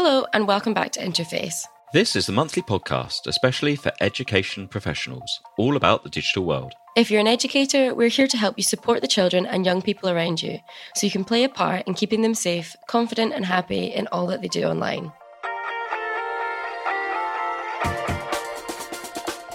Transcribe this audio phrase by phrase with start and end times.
[0.00, 1.66] Hello, and welcome back to Interface.
[1.92, 6.72] This is the monthly podcast, especially for education professionals, all about the digital world.
[6.96, 10.08] If you're an educator, we're here to help you support the children and young people
[10.08, 10.60] around you
[10.94, 14.28] so you can play a part in keeping them safe, confident, and happy in all
[14.28, 15.10] that they do online.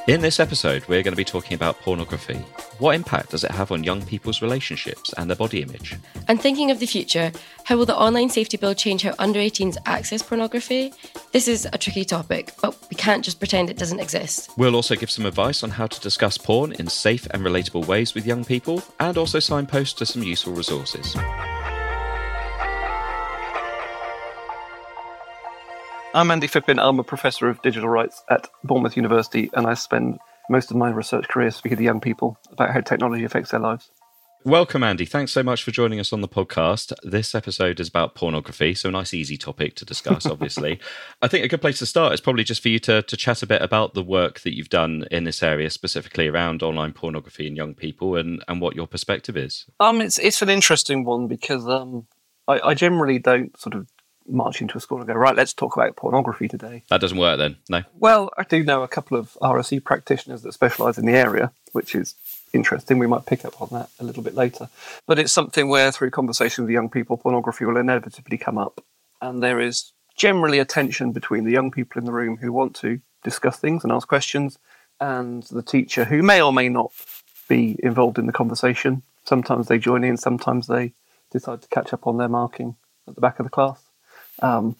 [0.05, 2.35] In this episode, we're going to be talking about pornography.
[2.79, 5.95] What impact does it have on young people's relationships and their body image?
[6.27, 7.31] And thinking of the future,
[7.63, 10.93] how will the online safety bill change how under 18s access pornography?
[11.31, 14.49] This is a tricky topic, but we can't just pretend it doesn't exist.
[14.57, 18.13] We'll also give some advice on how to discuss porn in safe and relatable ways
[18.13, 21.15] with young people, and also signpost to some useful resources.
[26.15, 26.79] I'm Andy Phippen.
[26.79, 30.91] I'm a professor of digital rights at Bournemouth University, and I spend most of my
[30.91, 33.89] research career speaking to young people about how technology affects their lives.
[34.45, 35.05] Welcome, Andy.
[35.05, 36.93] Thanks so much for joining us on the podcast.
[37.01, 40.79] This episode is about pornography, so a nice, easy topic to discuss, obviously.
[41.23, 43.41] I think a good place to start is probably just for you to, to chat
[43.41, 47.47] a bit about the work that you've done in this area, specifically around online pornography
[47.47, 49.65] and young people, and, and what your perspective is.
[49.79, 52.05] Um, it's it's an interesting one because um,
[52.47, 53.87] I, I generally don't sort of
[54.27, 56.83] march into a school and go, right, let's talk about pornography today.
[56.89, 57.83] That doesn't work then, no?
[57.99, 61.95] Well, I do know a couple of RSE practitioners that specialise in the area, which
[61.95, 62.15] is
[62.53, 62.99] interesting.
[62.99, 64.69] We might pick up on that a little bit later.
[65.07, 68.83] But it's something where, through conversation with young people, pornography will inevitably come up.
[69.21, 72.75] And there is generally a tension between the young people in the room who want
[72.77, 74.59] to discuss things and ask questions
[74.99, 76.91] and the teacher who may or may not
[77.47, 79.01] be involved in the conversation.
[79.25, 80.93] Sometimes they join in, sometimes they
[81.31, 82.75] decide to catch up on their marking
[83.07, 83.82] at the back of the class.
[84.41, 84.75] Um,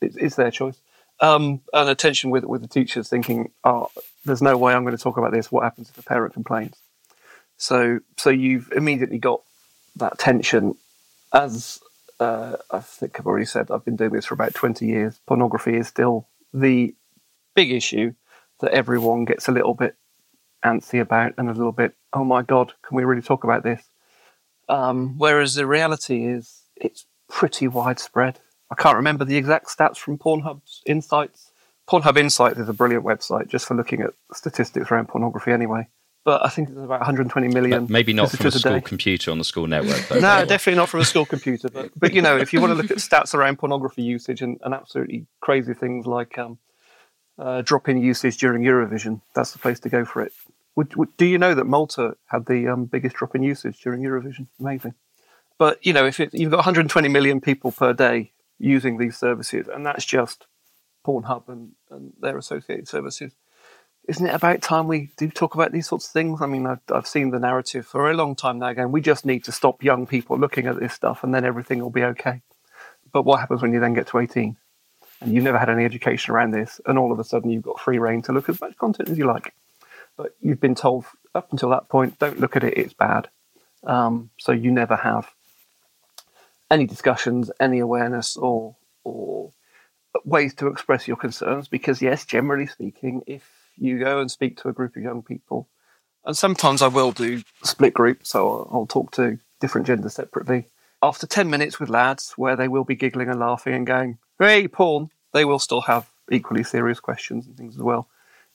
[0.00, 0.78] it, it's their choice.
[1.20, 3.88] Um, and attention with with the teachers thinking, oh,
[4.24, 5.52] there's no way I'm going to talk about this.
[5.52, 6.76] What happens if a parent complains?
[7.56, 9.42] So so you've immediately got
[9.96, 10.76] that tension.
[11.32, 11.80] As
[12.20, 15.20] uh, I think I've already said, I've been doing this for about 20 years.
[15.26, 16.94] Pornography is still the
[17.54, 18.14] big issue
[18.60, 19.96] that everyone gets a little bit
[20.64, 23.82] antsy about and a little bit, oh my God, can we really talk about this?
[24.68, 28.40] Um, whereas the reality is it's pretty widespread.
[28.76, 31.52] I can't remember the exact stats from Pornhub's Insights.
[31.88, 35.86] Pornhub Insights is a brilliant website just for looking at statistics around pornography anyway.
[36.24, 37.84] But I think there's about 120 million.
[37.84, 38.80] But maybe not from a visitors school day.
[38.80, 39.98] computer on the school network.
[40.08, 41.68] Though, No, definitely not from a school computer.
[41.68, 44.58] But, but you know, if you want to look at stats around pornography usage and,
[44.64, 46.58] and absolutely crazy things like um,
[47.38, 50.32] uh, drop in usage during Eurovision, that's the place to go for it.
[50.74, 54.02] Would, would, do you know that Malta had the um, biggest drop in usage during
[54.02, 54.48] Eurovision?
[54.58, 54.94] Amazing.
[55.58, 59.68] But you know, if it, you've got 120 million people per day using these services,
[59.68, 60.46] and that's just
[61.06, 63.32] Pornhub and, and their associated services,
[64.06, 66.42] isn't it about time we do talk about these sorts of things?
[66.42, 69.24] I mean, I've, I've seen the narrative for a long time now going, we just
[69.24, 72.42] need to stop young people looking at this stuff and then everything will be okay.
[73.12, 74.56] But what happens when you then get to 18
[75.20, 77.80] and you've never had any education around this and all of a sudden you've got
[77.80, 79.54] free reign to look as much content as you like?
[80.16, 83.28] But you've been told up until that point, don't look at it, it's bad.
[83.84, 85.30] Um, so you never have
[86.70, 89.52] any discussions, any awareness or, or
[90.24, 94.68] ways to express your concerns because yes generally speaking if you go and speak to
[94.68, 95.68] a group of young people
[96.24, 100.66] and sometimes i will do split groups, so i'll, talk to different genders separately
[101.02, 104.68] after 10 minutes with lads where they will be giggling and laughing and going hey
[104.68, 108.08] porn they will still have equally serious questions and things as well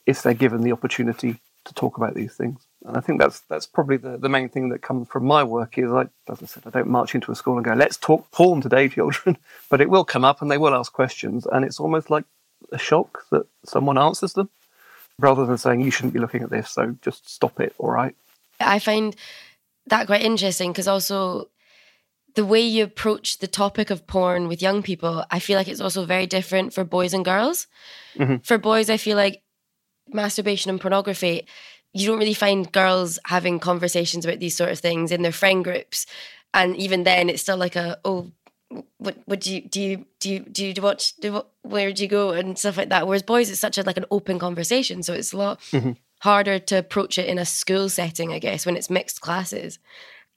[0.05, 3.65] if they're given the opportunity to talk about these things and i think that's that's
[3.65, 6.63] probably the, the main thing that comes from my work is like as i said
[6.65, 9.37] i don't march into a school and go let's talk porn today children
[9.69, 12.25] but it will come up and they will ask questions and it's almost like
[12.71, 14.49] a shock that someone answers them
[15.17, 18.15] rather than saying you shouldn't be looking at this so just stop it all right
[18.59, 19.15] I find
[19.87, 21.49] that quite interesting because also
[22.35, 25.81] the way you approach the topic of porn with young people, I feel like it's
[25.81, 27.67] also very different for boys and girls.
[28.15, 28.45] Mhm.
[28.45, 29.41] For boys, I feel like
[30.07, 31.47] masturbation and pornography,
[31.93, 35.63] you don't really find girls having conversations about these sort of things in their friend
[35.63, 36.05] groups.
[36.53, 38.31] And even then, it's still like a, oh,
[38.99, 42.03] what what do you do you do you do you watch do what, where do
[42.03, 43.07] you go and stuff like that.
[43.07, 45.01] Whereas boys it's such a like an open conversation.
[45.01, 45.97] So it's a lot Mhm.
[46.21, 49.79] harder to approach it in a school setting i guess when it's mixed classes.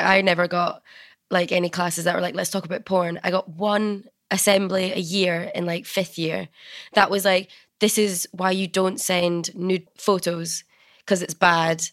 [0.01, 0.83] I never got
[1.31, 3.21] like any classes that were like let's talk about porn.
[3.23, 6.49] I got one assembly a year in like fifth year.
[6.95, 7.51] That was like
[7.81, 10.65] this is why you don't send nude photos
[11.05, 11.85] because it's bad.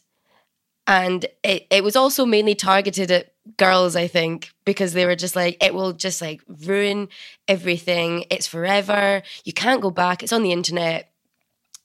[0.88, 5.36] And it, it was also mainly targeted at girls i think because they were just
[5.36, 7.10] like it will just like ruin
[7.48, 8.26] everything.
[8.30, 9.24] It's forever.
[9.44, 10.22] You can't go back.
[10.22, 11.12] It's on the internet.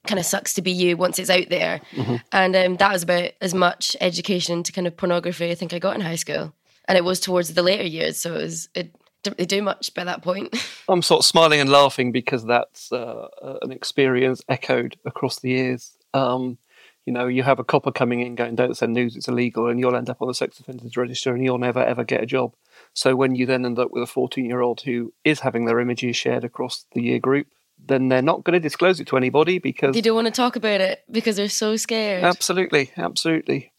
[0.06, 1.80] Kind of sucks to be you once it's out there.
[1.92, 2.20] Mhm.
[2.32, 5.78] and um, that was about as much education to kind of pornography i think i
[5.78, 6.52] got in high school.
[6.86, 9.94] And it was towards the later years so it was it Don't really do much
[9.94, 10.54] by that point.
[10.88, 13.28] I'm sort of smiling and laughing because that's uh,
[13.62, 15.96] an experience echoed across the years.
[16.12, 16.58] Um,
[17.06, 19.78] you know, you have a copper coming in going, don't send news, it's illegal, and
[19.78, 22.54] you'll end up on the sex offenders register and you'll never ever get a job.
[22.94, 25.80] So when you then end up with a 14 year old who is having their
[25.80, 27.46] images shared across the year group,
[27.78, 30.56] then they're not going to disclose it to anybody because they don't want to talk
[30.56, 32.24] about it because they're so scared.
[32.24, 33.72] Absolutely, absolutely.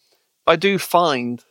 [0.45, 1.43] I do find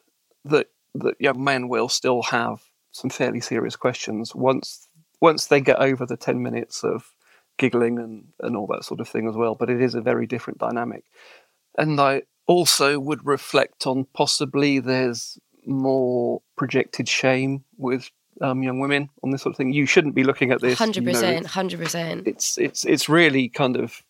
[0.44, 2.62] that that young men will still have
[2.92, 4.88] some fairly serious questions once
[5.20, 7.14] once they get over the 10 minutes of
[7.56, 9.54] giggling and, and all that sort of thing as well.
[9.54, 11.04] But it is a very different dynamic.
[11.76, 18.10] And I also would reflect on possibly there's more projected shame with
[18.40, 19.72] um, young women on this sort of thing.
[19.72, 20.78] You shouldn't be looking at this.
[20.78, 22.26] Hundred percent, hundred percent.
[22.26, 24.02] It's it's it's really kind of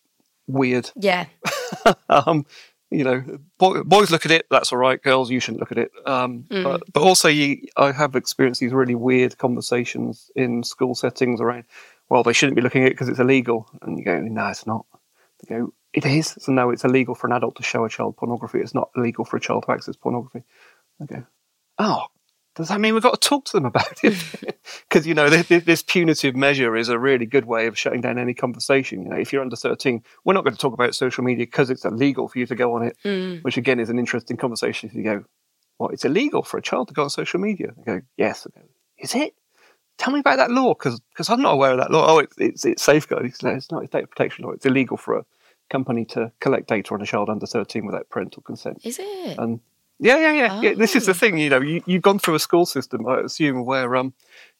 [0.47, 0.91] weird.
[0.95, 1.25] Yeah.
[2.09, 2.45] um,
[2.91, 3.23] you know,
[3.57, 4.45] boy, boys look at it.
[4.49, 5.01] That's all right.
[5.01, 5.91] Girls, you shouldn't look at it.
[6.05, 6.63] Um, mm.
[6.63, 11.65] But but also, you, I have experienced these really weird conversations in school settings around.
[12.09, 14.67] Well, they shouldn't be looking at it because it's illegal, and you go, no, it's
[14.67, 14.85] not.
[15.39, 16.35] They go, it is.
[16.39, 18.59] So no, it's illegal for an adult to show a child pornography.
[18.59, 20.43] It's not illegal for a child to access pornography.
[21.01, 21.23] Okay.
[21.79, 22.05] oh,
[22.55, 24.15] does that mean we've got to talk to them about it?
[24.89, 28.17] Because you know this, this, punitive measure is a really good way of shutting down
[28.17, 29.03] any conversation.
[29.03, 31.69] You know, if you're under 13, we're not going to talk about social media because
[31.69, 32.97] it's illegal for you to go on it.
[33.03, 33.43] Mm.
[33.43, 34.89] Which again is an interesting conversation.
[34.89, 35.25] If you go,
[35.77, 35.93] "What?
[35.93, 38.65] It's illegal for a child to go on social media?" They go, "Yes." I go,
[38.97, 39.33] "Is it?"
[39.97, 42.05] Tell me about that law because I'm not aware of that law.
[42.07, 43.29] Oh, it's it's, it's safeguarding.
[43.29, 43.83] It's not.
[43.83, 44.51] It's data protection law.
[44.51, 45.25] It's illegal for a
[45.69, 48.81] company to collect data on a child under 13 without parental consent.
[48.83, 49.37] Is it?
[49.37, 49.59] And
[49.99, 50.49] yeah, yeah, yeah.
[50.51, 50.61] Oh.
[50.61, 51.15] yeah this is the oh.
[51.15, 54.13] thing, you know, you, you've gone through a school system, I assume, where um,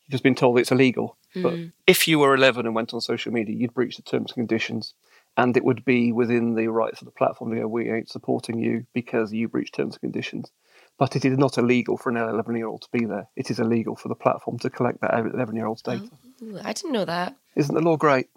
[0.04, 1.18] you've just been told it's illegal.
[1.36, 1.44] Mm.
[1.44, 1.54] But
[1.88, 4.94] if you were 11 and went on social media, you'd breach the terms and conditions.
[5.38, 8.58] And it would be within the rights of the platform to go, we ain't supporting
[8.58, 10.51] you because you breached terms and conditions.
[10.98, 13.28] But it is not illegal for an 11 year old to be there.
[13.36, 16.10] It is illegal for the platform to collect that 11 year old's data.
[16.42, 17.36] Oh, I didn't know that.
[17.58, 18.30] Isn't the law great?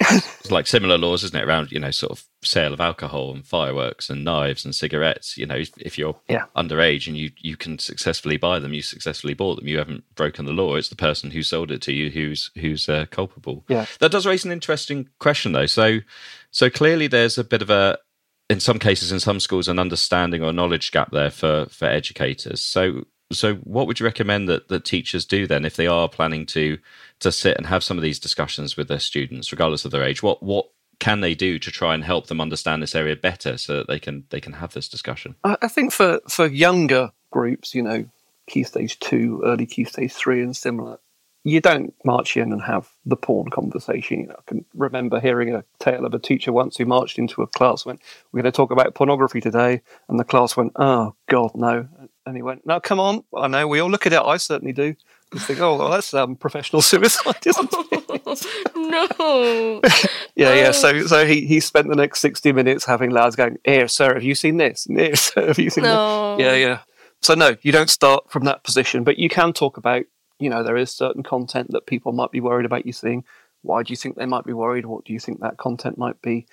[0.00, 3.46] It's like similar laws, isn't it, around you know sort of sale of alcohol and
[3.46, 5.36] fireworks and knives and cigarettes.
[5.36, 6.44] You know, if, if you're yeah.
[6.56, 9.68] underage and you you can successfully buy them, you successfully bought them.
[9.68, 10.76] You haven't broken the law.
[10.76, 13.64] It's the person who sold it to you who's who's uh, culpable.
[13.68, 15.66] Yeah, that does raise an interesting question though.
[15.66, 16.00] So
[16.50, 17.98] so clearly there's a bit of a
[18.50, 22.60] in some cases in some schools an understanding or knowledge gap there for for educators.
[22.60, 26.46] So so what would you recommend that, that teachers do then if they are planning
[26.46, 26.78] to
[27.20, 30.22] to sit and have some of these discussions with their students regardless of their age
[30.22, 30.68] what what
[31.00, 33.98] can they do to try and help them understand this area better so that they
[33.98, 38.04] can they can have this discussion i think for for younger groups you know
[38.46, 40.98] key stage 2 early key stage 3 and similar
[41.44, 44.20] you don't march in and have the porn conversation.
[44.20, 47.42] You know, I can remember hearing a tale of a teacher once who marched into
[47.42, 48.00] a class went,
[48.32, 51.86] "We're going to talk about pornography today," and the class went, "Oh God, no!"
[52.26, 53.24] And he went, "No, come on.
[53.36, 54.20] I know we all look at it.
[54.20, 54.94] I certainly do."
[55.32, 59.80] You think, "Oh, well, that's um, professional suicide, isn't it?" no.
[60.34, 60.70] yeah, yeah.
[60.70, 64.22] So, so he, he spent the next sixty minutes having lads going, "Here, sir, have
[64.22, 64.86] you seen this?
[64.88, 66.36] Here, sir, have you seen no.
[66.36, 66.78] that?" Yeah, yeah.
[67.20, 70.04] So no, you don't start from that position, but you can talk about
[70.38, 73.24] you know, there is certain content that people might be worried about you seeing.
[73.62, 74.86] Why do you think they might be worried?
[74.86, 76.46] What do you think that content might be?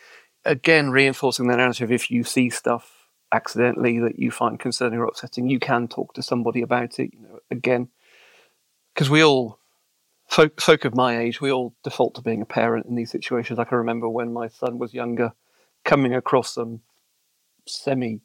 [0.45, 3.00] Again, reinforcing the narrative if you see stuff
[3.31, 7.13] accidentally that you find concerning or upsetting, you can talk to somebody about it.
[7.13, 7.89] You know, again,
[8.94, 9.60] because we all
[10.28, 13.59] folk, folk of my age, we all default to being a parent in these situations.
[13.59, 15.33] I can remember when my son was younger,
[15.83, 16.81] coming across some
[17.68, 18.21] semi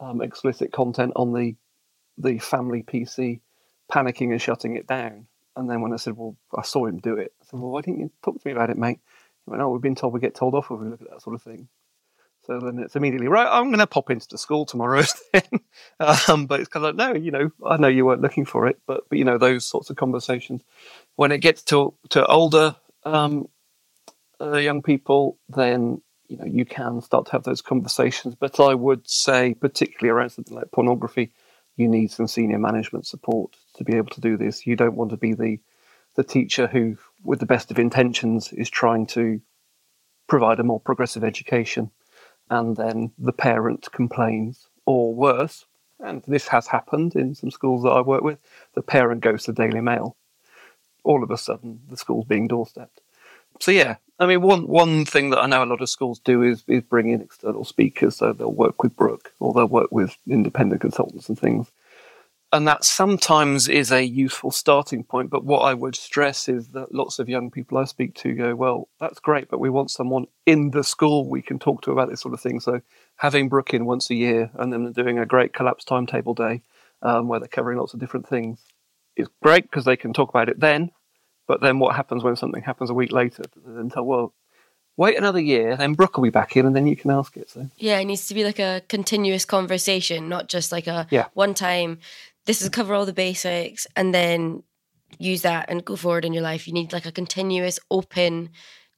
[0.00, 1.56] um, explicit content on the
[2.18, 3.40] the family PC
[3.90, 5.26] panicking and shutting it down.
[5.54, 7.80] And then when I said, well, I saw him do it, I said, well, why
[7.80, 9.00] didn't you talk to me about it, mate?
[9.44, 11.22] He went, oh, we've been told we get told off if we look at that
[11.22, 11.68] sort of thing.
[12.46, 15.60] So then it's immediately, right, I'm going to pop into the school tomorrow then.
[16.28, 18.66] um, but it's kind of like, no, you know, I know you weren't looking for
[18.68, 20.62] it, but, but you know, those sorts of conversations.
[21.16, 23.48] When it gets to, to older um,
[24.40, 28.34] uh, young people, then, you know, you can start to have those conversations.
[28.34, 31.32] But I would say, particularly around something like pornography,
[31.76, 34.66] you need some senior management support to be able to do this.
[34.66, 35.58] You don't want to be the
[36.16, 39.40] the teacher who, with the best of intentions, is trying to
[40.26, 41.90] provide a more progressive education,
[42.50, 45.64] and then the parent complains, or worse,
[46.00, 48.38] and this has happened in some schools that I work with.
[48.74, 50.16] The parent goes to Daily Mail.
[51.04, 53.00] All of a sudden, the school's being doorstepped.
[53.60, 56.42] So yeah, I mean, one one thing that I know a lot of schools do
[56.42, 58.16] is is bring in external speakers.
[58.16, 61.70] So they'll work with Brooke or they'll work with independent consultants and things.
[62.56, 65.28] And that sometimes is a useful starting point.
[65.28, 68.54] But what I would stress is that lots of young people I speak to go,
[68.54, 72.08] well, that's great, but we want someone in the school we can talk to about
[72.08, 72.60] this sort of thing.
[72.60, 72.80] So
[73.16, 76.62] having Brooke in once a year and then doing a great collapse timetable day
[77.02, 78.64] um, where they're covering lots of different things
[79.16, 80.92] is great because they can talk about it then.
[81.46, 83.44] But then what happens when something happens a week later?
[83.66, 84.32] Then tell, well,
[84.96, 87.50] wait another year, then Brooke will be back in, and then you can ask it.
[87.50, 91.26] So Yeah, it needs to be like a continuous conversation, not just like a Yeah.
[91.34, 91.98] one time.
[92.46, 94.62] This is cover all the basics, and then
[95.18, 96.66] use that and go forward in your life.
[96.66, 98.50] You need like a continuous, open,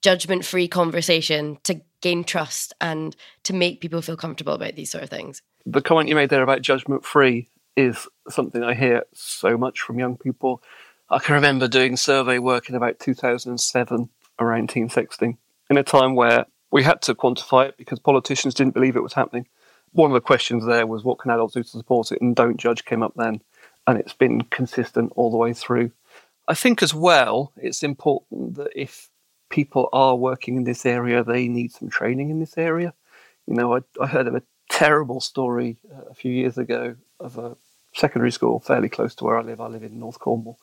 [0.03, 5.11] judgment-free conversation to gain trust and to make people feel comfortable about these sort of
[5.11, 5.43] things.
[5.67, 9.99] the comment you made there about judgment free is something I hear so much from
[9.99, 10.63] young people.
[11.11, 15.37] I can remember doing survey work in about 2007, around teen sexting,
[15.71, 19.15] in a time where we had to quantify it because politicians didn't believe it was
[19.15, 19.47] happening.
[19.93, 22.57] One of the questions there was what can adults do to support it, and don't
[22.57, 23.41] judge came up then,
[23.87, 25.91] and it's been consistent all the way through.
[26.47, 29.09] I think as well, it's important that if
[29.51, 32.95] people are working in this area, they need some training in this area.
[33.47, 37.39] You know, I, I heard of a terrible story uh, a few years ago of
[37.39, 37.57] a
[37.95, 39.61] secondary school fairly close to where I live.
[39.61, 40.59] I live in North Cornwall,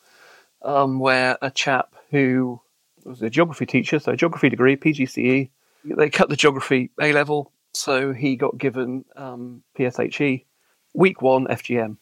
[0.61, 2.61] um, where a chap who
[3.03, 5.49] was a geography teacher, so geography degree, PGCE,
[5.85, 10.45] they cut the geography A level, so he got given um, PSHE,
[10.93, 11.97] week one FGM.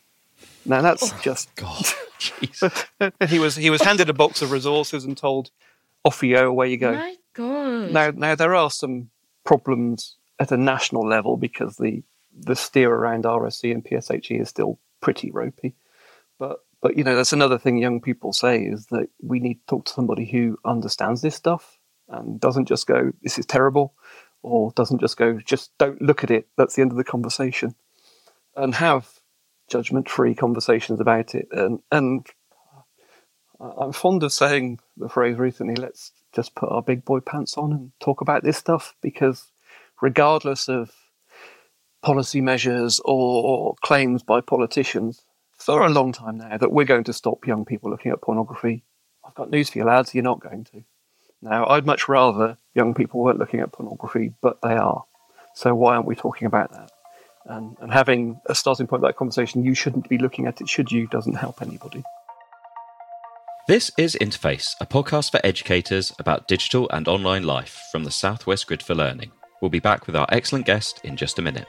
[0.66, 1.84] Now that's just God,
[2.20, 2.86] jeez.
[3.30, 5.52] he was he was handed a box of resources and told,
[6.04, 7.92] "Off you go, away you go." My God.
[7.92, 9.10] Now, now there are some
[9.44, 12.04] problems at a national level because the
[12.36, 15.76] the steer around RSE and PSHE is still pretty ropey.
[16.40, 19.66] But but you know that's another thing young people say is that we need to
[19.68, 21.78] talk to somebody who understands this stuff
[22.10, 23.94] and doesn't just go this is terrible
[24.44, 27.76] or doesn't just go just don't look at it that's the end of the conversation
[28.56, 29.10] and have
[29.70, 32.28] judgment free conversations about it and and
[33.60, 37.72] I'm fond of saying the phrase recently let's just put our big boy pants on
[37.72, 39.52] and talk about this stuff because
[40.02, 40.92] regardless of
[42.02, 45.24] policy measures or claims by politicians
[45.54, 48.84] for a long time now that we're going to stop young people looking at pornography.
[49.26, 50.84] I've got news for you, lads, you're not going to.
[51.42, 55.04] Now, I'd much rather young people weren't looking at pornography, but they are.
[55.56, 56.92] So why aren't we talking about that?
[57.46, 60.70] And, and having a starting point of that conversation, you shouldn't be looking at it,
[60.70, 62.04] should you, doesn't help anybody.
[63.68, 68.68] This is Interface, a podcast for educators about digital and online life from the Southwest
[68.68, 69.32] Grid for Learning.
[69.62, 71.68] We'll be back with our excellent guest in just a minute.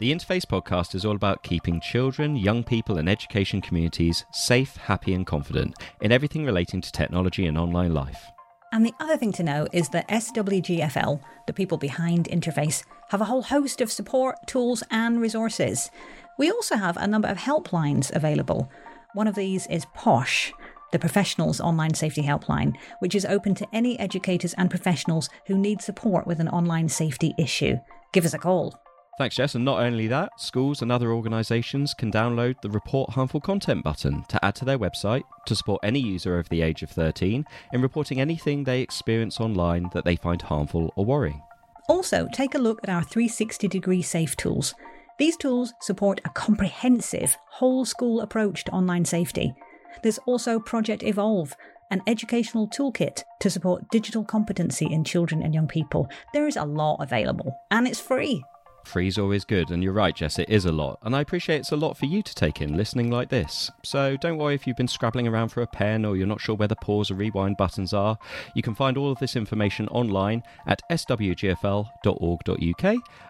[0.00, 5.14] The Interface podcast is all about keeping children, young people, and education communities safe, happy,
[5.14, 8.20] and confident in everything relating to technology and online life.
[8.72, 13.26] And the other thing to know is that SWGFL, the people behind Interface, have a
[13.26, 15.88] whole host of support, tools, and resources.
[16.40, 18.68] We also have a number of helplines available.
[19.12, 20.52] One of these is POSH,
[20.90, 25.80] the Professionals Online Safety Helpline, which is open to any educators and professionals who need
[25.80, 27.76] support with an online safety issue.
[28.12, 28.83] Give us a call.
[29.16, 29.54] Thanks, Jess.
[29.54, 34.24] And not only that, schools and other organisations can download the Report Harmful Content button
[34.24, 37.82] to add to their website to support any user over the age of 13 in
[37.82, 41.40] reporting anything they experience online that they find harmful or worrying.
[41.88, 44.74] Also, take a look at our 360 degree safe tools.
[45.18, 49.54] These tools support a comprehensive, whole school approach to online safety.
[50.02, 51.54] There's also Project Evolve,
[51.92, 56.08] an educational toolkit to support digital competency in children and young people.
[56.32, 58.42] There is a lot available, and it's free.
[58.84, 60.98] Free's always good, and you're right, Jess, it is a lot.
[61.02, 63.70] And I appreciate it's a lot for you to take in listening like this.
[63.82, 66.54] So don't worry if you've been scrabbling around for a pen or you're not sure
[66.54, 68.18] where the pause or rewind buttons are.
[68.54, 71.84] You can find all of this information online at swgfl.org.uk,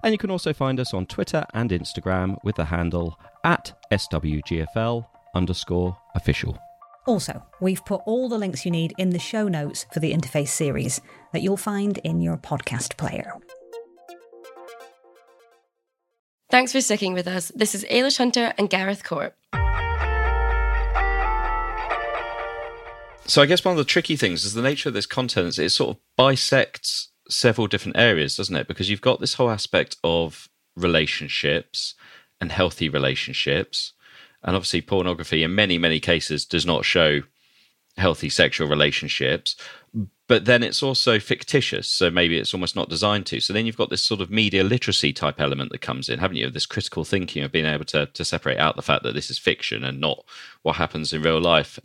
[0.03, 5.07] and you can also find us on Twitter and Instagram with the handle at swgfl
[5.35, 6.59] underscore official.
[7.07, 10.49] Also, we've put all the links you need in the show notes for the Interface
[10.49, 13.35] series that you'll find in your podcast player.
[16.55, 17.51] Thanks for sticking with us.
[17.57, 19.35] This is Ailish Hunter and Gareth Cort.
[23.27, 25.59] So I guess one of the tricky things is the nature of this content is
[25.59, 28.69] it sort of bisects several different areas, doesn't it?
[28.69, 31.97] Because you've got this whole aspect of relationships
[32.41, 33.93] and healthy relationships.
[34.45, 37.23] And obviously pornography in many, many cases does not show
[37.97, 39.57] healthy sexual relationships.
[40.27, 43.41] But then it's also fictitious, so maybe it's almost not designed to.
[43.41, 46.39] So then you've got this sort of media literacy type element that comes in, haven't
[46.39, 46.49] you?
[46.49, 49.39] This critical thinking of being able to to separate out the fact that this is
[49.39, 50.25] fiction and not
[50.63, 51.79] what happens in real life.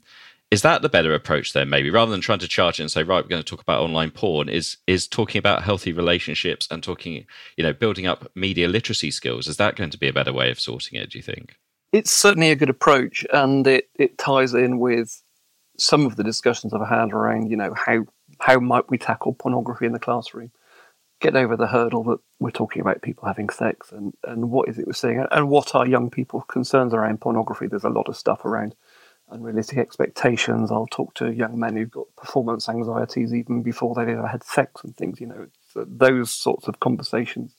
[0.51, 3.03] Is that the better approach then, maybe, rather than trying to charge it and say,
[3.03, 6.81] right, we're going to talk about online porn, is is talking about healthy relationships and
[6.81, 7.25] talking,
[7.57, 10.49] you know, building up media literacy skills, is that going to be a better way
[10.49, 11.55] of sorting it, do you think?
[11.91, 15.21] It's certainly a good approach, and it, it ties in with
[15.79, 18.05] some of the discussions I've had around, you know, how
[18.39, 20.51] how might we tackle pornography in the classroom.
[21.19, 24.79] get over the hurdle that we're talking about people having sex and, and what is
[24.79, 27.67] it we're seeing and what are young people's concerns around pornography.
[27.67, 28.75] There's a lot of stuff around
[29.29, 30.71] unrealistic expectations.
[30.71, 34.83] I'll talk to young men who've got performance anxieties even before they've ever had sex
[34.83, 37.55] and things, you know, uh, those sorts of conversations.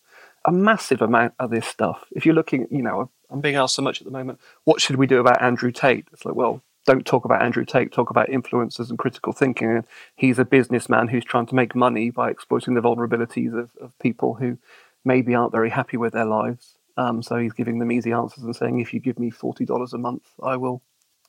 [0.46, 2.06] A massive amount of this stuff.
[2.12, 4.96] If you're looking, you know, I'm being asked so much at the moment, what should
[4.96, 6.08] we do about Andrew Tate?
[6.14, 9.70] It's like, well, don't talk about Andrew Tate, talk about influencers and critical thinking.
[9.70, 9.84] And
[10.16, 14.34] he's a businessman who's trying to make money by exploiting the vulnerabilities of, of people
[14.34, 14.58] who
[15.04, 16.76] maybe aren't very happy with their lives.
[16.96, 19.98] Um, so he's giving them easy answers and saying, if you give me $40 a
[19.98, 20.82] month, I will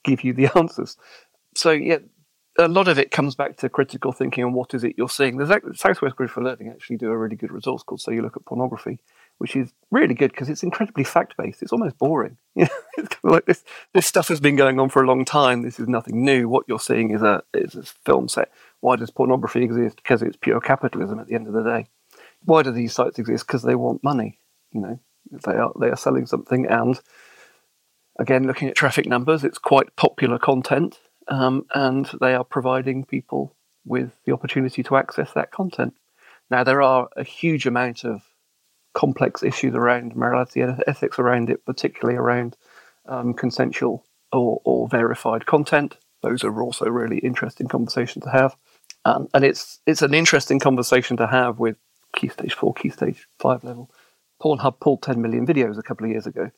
[0.04, 0.98] give you the answers.
[1.56, 1.98] So, yeah,
[2.58, 5.38] a lot of it comes back to critical thinking and what is it you're seeing.
[5.38, 8.36] The Southwest Grid for Learning actually do a really good resource called So You Look
[8.36, 9.00] at Pornography,
[9.42, 11.64] which is really good because it's incredibly fact based.
[11.64, 12.38] It's almost boring.
[12.98, 15.64] It's kind of like this this stuff has been going on for a long time.
[15.64, 16.48] This is nothing new.
[16.48, 18.52] What you're seeing is a is a film set.
[18.82, 19.96] Why does pornography exist?
[19.96, 21.88] Because it's pure capitalism at the end of the day.
[22.44, 23.48] Why do these sites exist?
[23.48, 24.38] Because they want money.
[24.72, 25.00] You know,
[25.32, 27.00] they are they are selling something, and
[28.20, 33.56] again, looking at traffic numbers, it's quite popular content, um, and they are providing people
[33.86, 35.96] with the opportunity to access that content.
[36.52, 38.22] Now, there are a huge amount of
[38.94, 42.58] complex issues around morality and ethics around it, particularly around
[43.08, 45.98] um, consensual or, or, verified content.
[46.22, 48.56] Those are also really interesting conversations to have,
[49.06, 51.78] um, and it's it's an interesting conversation to have with
[52.16, 53.90] key stage four, key stage five level.
[54.42, 56.50] Pornhub pulled 10 million videos a couple of years ago.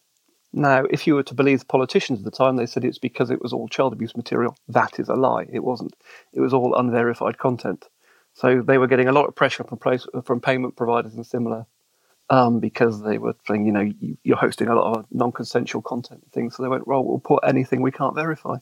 [0.53, 3.41] Now, if you were to believe politicians at the time, they said it's because it
[3.41, 4.55] was all child abuse material.
[4.67, 5.47] That is a lie.
[5.51, 5.95] It wasn't.
[6.31, 7.89] It was all unverified content.
[8.33, 11.65] So they were getting a lot of pressure from, place, from payment providers and similar
[12.29, 16.21] um, because they were saying, you know, you, are hosting a lot of non-consensual content
[16.23, 16.55] and things.
[16.55, 18.57] So they went, well, we'll put anything we can't verify.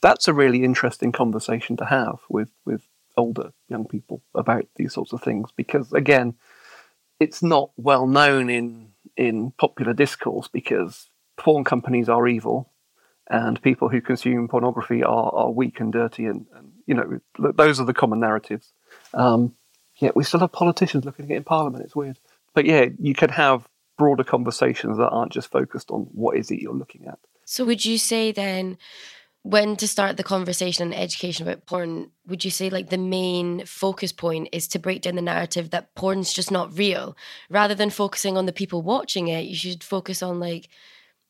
[0.00, 2.86] That's a really interesting conversation to have with with
[3.16, 6.34] older young people about these sorts of things because, again,
[7.20, 12.70] it's not well known in in popular discourse because porn companies are evil
[13.28, 17.80] and people who consume pornography are, are weak and dirty and, and you know those
[17.80, 18.72] are the common narratives
[19.14, 19.54] um,
[19.96, 22.18] yet we still have politicians looking at it in parliament it's weird
[22.54, 26.60] but yeah, you can have broader conversations that aren't just focused on what is it
[26.60, 27.18] you're looking at.
[27.44, 28.78] So, would you say then,
[29.42, 33.66] when to start the conversation and education about porn, would you say like the main
[33.66, 37.16] focus point is to break down the narrative that porn's just not real,
[37.50, 39.42] rather than focusing on the people watching it?
[39.42, 40.68] You should focus on like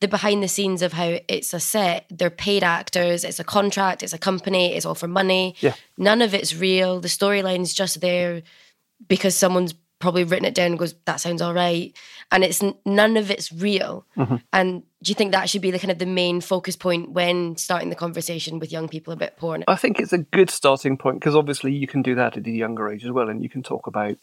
[0.00, 2.06] the behind the scenes of how it's a set.
[2.10, 5.56] They're paid actors, it's a contract, it's a company, it's all for money.
[5.60, 5.74] Yeah.
[5.98, 7.00] None of it's real.
[7.00, 8.42] The storyline's just there
[9.08, 11.96] because someone's probably written it down and goes, that sounds all right.
[12.30, 14.06] And it's none of it's real.
[14.16, 14.36] Mm-hmm.
[14.52, 17.56] And do you think that should be the kind of the main focus point when
[17.56, 19.64] starting the conversation with young people about porn?
[19.68, 22.50] I think it's a good starting point because obviously you can do that at a
[22.50, 23.28] younger age as well.
[23.28, 24.16] And you can talk about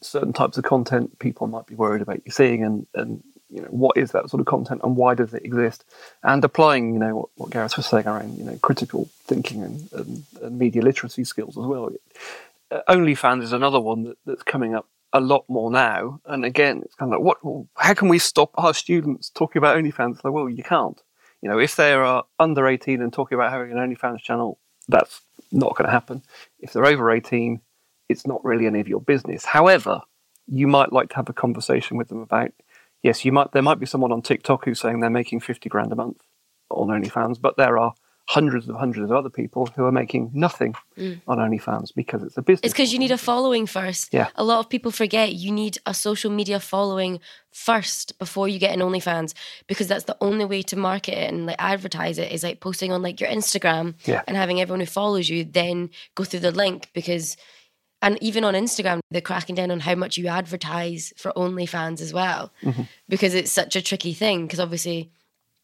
[0.00, 3.68] certain types of content people might be worried about you seeing and, and you know
[3.68, 5.84] what is that sort of content and why does it exist
[6.22, 9.88] and applying you know what, what gareth was saying around you know critical thinking and,
[9.92, 11.90] and, and media literacy skills as well
[12.70, 16.20] uh, OnlyFans is another one that, that's coming up a lot more now.
[16.26, 17.66] And again, it's kind of like, what?
[17.76, 20.24] How can we stop our students talking about OnlyFans?
[20.24, 21.00] Like, well, you can't.
[21.42, 25.20] You know, if they are under 18 and talking about having an OnlyFans channel, that's
[25.52, 26.22] not going to happen.
[26.58, 27.60] If they're over 18,
[28.08, 29.44] it's not really any of your business.
[29.44, 30.00] However,
[30.46, 32.52] you might like to have a conversation with them about,
[33.02, 33.52] yes, you might.
[33.52, 36.22] There might be someone on TikTok who's saying they're making 50 grand a month
[36.70, 37.94] on OnlyFans, but there are
[38.28, 41.20] hundreds of hundreds of other people who are making nothing mm.
[41.28, 42.64] on OnlyFans because it's a business.
[42.64, 44.12] It's because you need a following first.
[44.12, 44.28] Yeah.
[44.34, 47.20] A lot of people forget you need a social media following
[47.52, 49.32] first before you get an OnlyFans
[49.68, 52.90] because that's the only way to market it and like advertise it is like posting
[52.90, 54.22] on like your Instagram yeah.
[54.26, 57.36] and having everyone who follows you then go through the link because
[58.02, 62.12] and even on Instagram, they're cracking down on how much you advertise for OnlyFans as
[62.12, 62.82] well, mm-hmm.
[63.08, 64.46] because it's such a tricky thing.
[64.46, 65.10] Because obviously,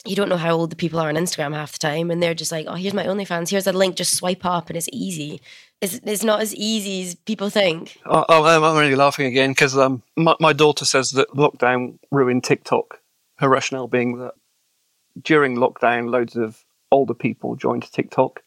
[0.04, 2.34] you don't know how old the people are on Instagram half the time, and they're
[2.34, 3.50] just like, "Oh, here's my OnlyFans.
[3.50, 3.96] Here's a link.
[3.96, 5.40] Just swipe up, and it's easy."
[5.80, 7.98] It's, it's not as easy as people think.
[8.06, 12.44] Oh, oh I'm really laughing again because um, my, my daughter says that lockdown ruined
[12.44, 13.00] TikTok.
[13.38, 14.34] Her rationale being that
[15.20, 18.42] during lockdown, loads of older people joined TikTok,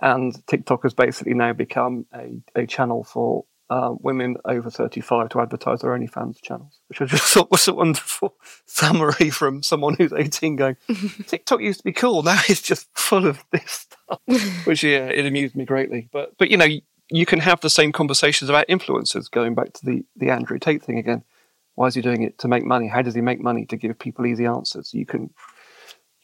[0.00, 5.40] and TikTok has basically now become a, a channel for uh, women over 35 to
[5.40, 8.34] advertise their OnlyFans channels, which I just thought was a wonderful
[8.66, 10.76] summary from someone who's 18 going,
[11.26, 12.22] TikTok used to be cool.
[12.22, 16.08] Now it's just full of this stuff, which, yeah, it amused me greatly.
[16.12, 16.66] But, but you know,
[17.10, 20.82] you can have the same conversations about influencers, going back to the, the Andrew Tate
[20.82, 21.22] thing again.
[21.76, 22.38] Why is he doing it?
[22.38, 22.88] To make money.
[22.88, 23.66] How does he make money?
[23.66, 24.92] To give people easy answers.
[24.92, 25.30] You can,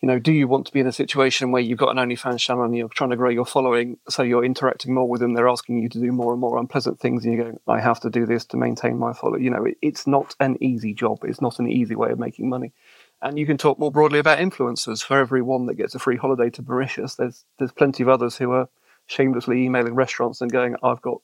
[0.07, 2.39] You know, do you want to be in a situation where you've got an OnlyFans
[2.39, 5.49] channel and you're trying to grow your following, so you're interacting more with them, they're
[5.49, 8.09] asking you to do more and more unpleasant things, and you go, I have to
[8.09, 9.37] do this to maintain my follow.
[9.37, 11.25] You know, it, it's not an easy job.
[11.25, 12.73] It's not an easy way of making money.
[13.21, 15.03] And you can talk more broadly about influencers.
[15.03, 18.37] For every one that gets a free holiday to Mauritius, there's there's plenty of others
[18.37, 18.69] who are
[19.07, 21.21] shamelessly emailing restaurants and going, I've got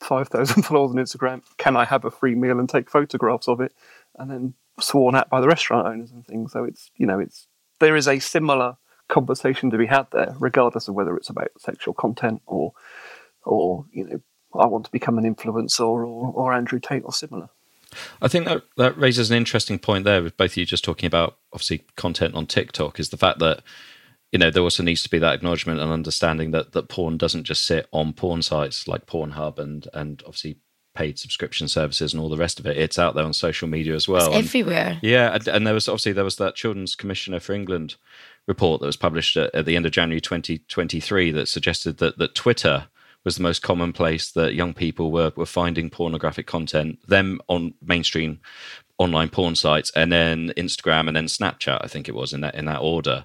[0.00, 1.42] 5,000 followers on Instagram.
[1.58, 3.74] Can I have a free meal and take photographs of it?
[4.18, 6.52] And then sworn at by the restaurant owners and things.
[6.52, 7.46] So it's, you know, it's,
[7.82, 8.76] there is a similar
[9.08, 12.72] conversation to be had there, regardless of whether it's about sexual content or,
[13.44, 14.20] or, you know,
[14.58, 17.48] I want to become an influencer or, or Andrew Tate or similar.
[18.22, 21.06] I think that, that raises an interesting point there with both of you just talking
[21.06, 23.62] about obviously content on TikTok is the fact that
[24.30, 27.44] you know, there also needs to be that acknowledgement and understanding that that porn doesn't
[27.44, 30.56] just sit on porn sites like Pornhub and and obviously
[30.94, 32.76] paid subscription services and all the rest of it.
[32.76, 34.28] It's out there on social media as well.
[34.34, 34.98] It's everywhere.
[35.02, 37.96] yeah, and, and, there was obviously there was that Children's Commissioner for England
[38.46, 42.34] report that was published at, at the end of January 2023 that suggested that that
[42.34, 42.88] Twitter
[43.24, 46.98] was the most common place that young people were were finding pornographic content.
[47.08, 48.40] Them on mainstream
[48.98, 51.78] online porn sites, and then Instagram, and then Snapchat.
[51.82, 53.24] I think it was in that in that order.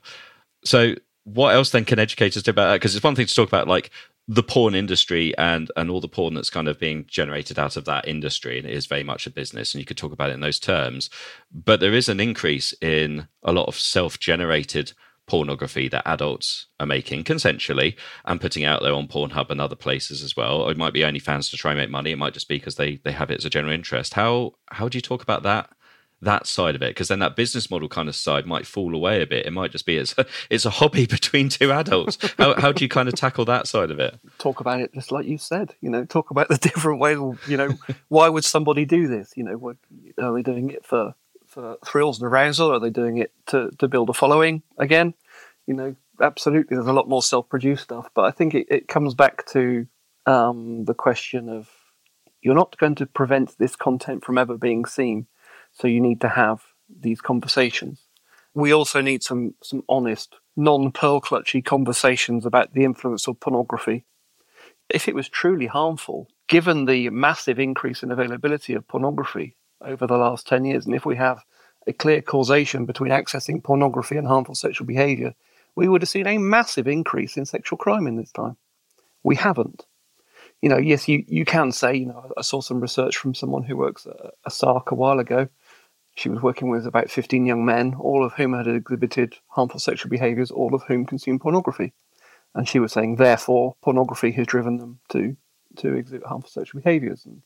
[0.64, 2.76] So, what else then can educators do about that?
[2.76, 3.92] Because it's one thing to talk about like
[4.28, 7.86] the porn industry and and all the porn that's kind of being generated out of
[7.86, 10.34] that industry, and it is very much a business, and you could talk about it
[10.34, 11.10] in those terms.
[11.52, 14.94] But there is an increase in a lot of self-generated
[15.28, 20.24] pornography that adults are making consensually and putting out there on Pornhub and other places
[20.24, 20.70] as well.
[20.70, 22.12] It might be OnlyFans to try and make money.
[22.12, 24.13] It might just be because they they have it as a general interest.
[24.13, 25.70] How how do you talk about that
[26.22, 29.22] that side of it because then that business model kind of side might fall away
[29.22, 29.46] a bit.
[29.46, 32.18] It might just be it's a, it's a hobby between two adults.
[32.38, 34.20] How, how do you kind of tackle that side of it?
[34.40, 37.58] Talk about it just like you said you know talk about the different ways you
[37.58, 37.70] know
[38.08, 39.34] why would somebody do this?
[39.36, 39.78] You know what,
[40.18, 42.74] are they doing it for for thrills and arousal?
[42.74, 45.14] Are they doing it to, to build a following again?
[45.66, 49.14] You know absolutely there's a lot more self-produced stuff but i think it, it comes
[49.14, 49.86] back to
[50.26, 51.70] um, the question of
[52.42, 55.28] you're not going to prevent this content from ever being seen
[55.78, 58.02] so you need to have these conversations.
[58.54, 64.04] We also need some, some honest, non pearl clutchy conversations about the influence of pornography.
[64.90, 70.18] If it was truly harmful, given the massive increase in availability of pornography over the
[70.18, 71.44] last 10 years, and if we have
[71.86, 75.36] a clear causation between accessing pornography and harmful sexual behavior,
[75.76, 78.58] we would have seen a massive increase in sexual crime in this time.
[79.24, 79.86] We haven't.
[80.62, 83.62] You know, yes, you, you can say, you know, I saw some research from someone
[83.62, 85.50] who works at a SARC a while ago
[86.18, 90.10] she was working with about 15 young men, all of whom had exhibited harmful sexual
[90.10, 91.94] behaviors, all of whom consumed pornography.
[92.56, 95.38] And she was saying, therefore, pornography has driven them to,
[95.78, 97.24] to exhibit harmful sexual behaviors.
[97.24, 97.44] And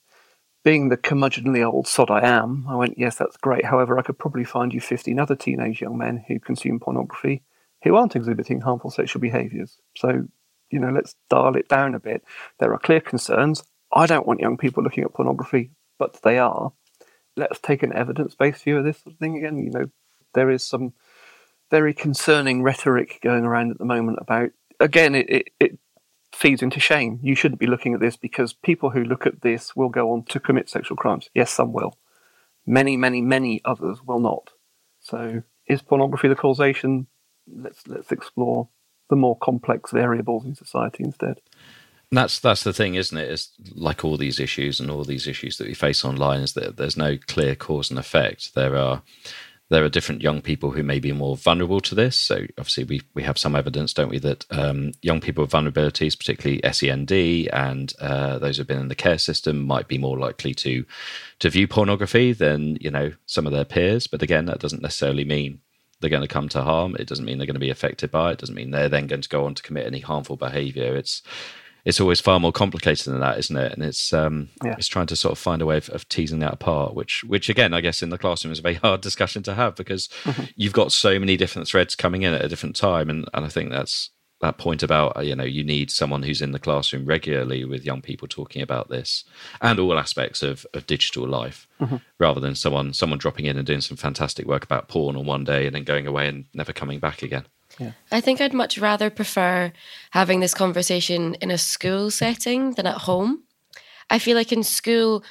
[0.64, 3.66] being the curmudgeonly old sod I am, I went, yes, that's great.
[3.66, 7.44] However, I could probably find you 15 other teenage young men who consume pornography
[7.84, 9.80] who aren't exhibiting harmful sexual behaviors.
[9.98, 10.28] So,
[10.70, 12.24] you know, let's dial it down a bit.
[12.60, 13.66] There are clear concerns.
[13.92, 16.72] I don't want young people looking at pornography, but they are
[17.36, 19.58] let's take an evidence based view of this sort of thing again.
[19.58, 19.86] You know,
[20.34, 20.94] there is some
[21.70, 25.80] very concerning rhetoric going around at the moment about, again, it, it, it
[26.34, 27.20] feeds into shame.
[27.22, 30.24] You shouldn't be looking at this because people who look at this will go on
[30.26, 31.30] to commit sexual crimes.
[31.34, 31.98] Yes, some will.
[32.65, 34.52] Many, many, many others will not.
[35.00, 37.08] So, is pornography the causation?
[37.48, 38.70] Let's let's explore
[39.10, 41.41] the more complex variables in society instead
[42.12, 43.30] that's that's the thing, isn't it?
[43.30, 46.78] It's like all these issues and all these issues that we face online is that
[46.78, 48.54] there's no clear cause and effect.
[48.54, 49.02] There are
[49.69, 52.17] there are different young people who may be more vulnerable to this.
[52.17, 56.17] So obviously we we have some evidence, don't we, that um, young people with vulnerabilities,
[56.17, 57.12] particularly SEND
[57.54, 60.86] and uh, those who've been in the care system, might be more likely to
[61.39, 64.08] to view pornography than you know some of their peers.
[64.08, 65.62] But again, that doesn't necessarily mean
[66.02, 66.97] they're going to come to harm.
[67.00, 68.34] It doesn't mean they're going to be affected by it.
[68.34, 70.97] it doesn't mean they're then going to go on to commit any harmful behaviour.
[70.97, 71.21] It's
[71.86, 73.74] it's always far more complicated than that, isn't it?
[73.74, 74.76] And it's um, yeah.
[74.78, 77.50] it's trying to sort of find a way of, of, teasing that apart, which which
[77.50, 80.44] again, I guess in the classroom is a very hard discussion to have because mm-hmm.
[80.56, 83.50] you've got so many different threads coming in at a different time, and and I
[83.50, 87.06] think that's that point about uh, you know you need someone who's in the classroom
[87.06, 89.24] regularly with young people talking about this
[89.62, 91.98] and all aspects of, of digital life mm-hmm.
[92.20, 95.44] rather than someone someone dropping in and doing some fantastic work about porn on one
[95.44, 97.46] day and then going away and never coming back again
[97.82, 97.91] yeah.
[98.12, 99.74] I think I'd much rather prefer
[100.12, 103.44] having this conversation in a school setting than at home.
[104.10, 105.24] I feel like in school,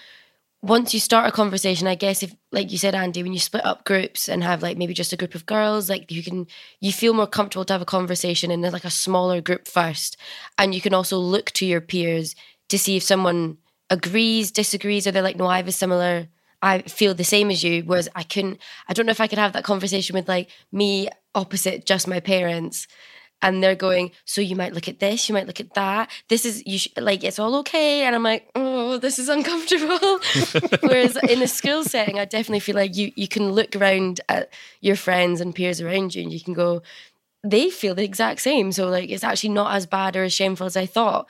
[0.61, 3.65] once you start a conversation, I guess if like you said, Andy, when you split
[3.65, 6.47] up groups and have like maybe just a group of girls, like you can
[6.81, 10.17] you feel more comfortable to have a conversation in like a smaller group first.
[10.59, 12.35] And you can also look to your peers
[12.69, 13.59] to see if someone
[13.91, 16.29] agrees, disagrees, or they're like, no, I have a similar
[16.63, 17.83] I feel the same as you.
[17.83, 21.09] Whereas I couldn't, I don't know if I could have that conversation with like me
[21.35, 22.87] opposite just my parents.
[23.43, 26.11] And they're going, so you might look at this, you might look at that.
[26.29, 30.21] This is you sh- like it's all okay, and I'm like, oh, this is uncomfortable.
[30.83, 34.53] Whereas in a school setting, I definitely feel like you you can look around at
[34.83, 36.83] your friends and peers around you, and you can go,
[37.43, 38.73] they feel the exact same.
[38.73, 41.27] So like it's actually not as bad or as shameful as I thought.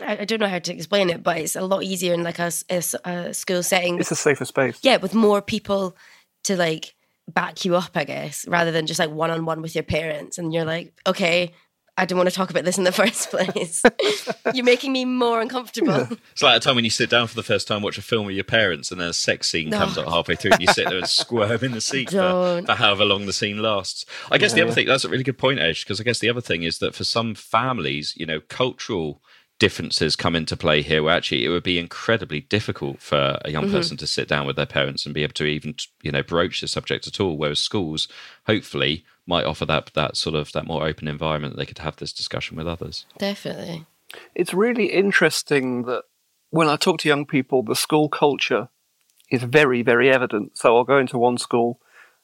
[0.00, 2.38] I, I don't know how to explain it, but it's a lot easier in like
[2.38, 3.98] a a school setting.
[4.00, 4.78] It's a safer space.
[4.82, 5.96] yeah, with more people
[6.44, 6.94] to like
[7.28, 10.38] back you up, I guess, rather than just like one on one with your parents.
[10.38, 11.52] And you're like, okay,
[11.96, 13.82] I don't want to talk about this in the first place.
[14.54, 16.08] you're making me more uncomfortable.
[16.32, 18.26] It's like a time when you sit down for the first time, watch a film
[18.26, 19.78] with your parents, and then a sex scene No.
[19.78, 22.72] comes up halfway through, and you sit there and squirm in the seat for, for
[22.74, 24.04] however long the scene lasts.
[24.30, 26.30] I guess the other thing that's a really good point, Edge, because I guess the
[26.30, 29.22] other thing is that for some families, you know, cultural
[29.62, 33.64] differences come into play here where actually it would be incredibly difficult for a young
[33.64, 33.74] mm-hmm.
[33.74, 35.72] person to sit down with their parents and be able to even
[36.02, 38.08] you know broach the subject at all whereas schools
[38.46, 41.96] hopefully might offer that that sort of that more open environment that they could have
[41.96, 43.86] this discussion with others Definitely.
[44.34, 46.04] It's really interesting that
[46.50, 48.68] when I talk to young people, the school culture
[49.30, 50.58] is very, very evident.
[50.58, 51.80] So I'll go into one school.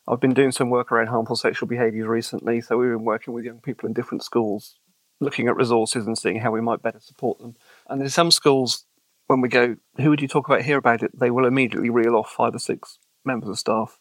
[0.07, 2.61] I've been doing some work around harmful sexual behaviours recently.
[2.61, 4.77] So we've been working with young people in different schools,
[5.21, 7.57] looking at resources and seeing how we might better support them.
[7.89, 8.85] And in some schools,
[9.27, 11.19] when we go, who would you talk about here about it?
[11.19, 13.99] They will immediately reel off five or six members of staff.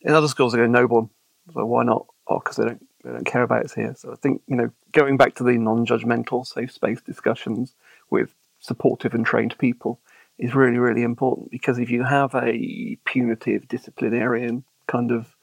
[0.00, 1.10] In other schools, they go, no one.
[1.52, 2.06] So why not?
[2.28, 3.94] Oh, because they don't, they don't care about us here.
[3.96, 7.74] So I think, you know, going back to the non-judgmental, safe space discussions
[8.10, 10.00] with supportive and trained people
[10.38, 15.36] is really, really important because if you have a punitive disciplinarian kind of